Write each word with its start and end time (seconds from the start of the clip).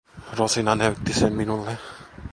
Rosina 0.37 0.75
näytti 0.75 1.13
sen 1.13 1.33
minulle. 1.33 1.77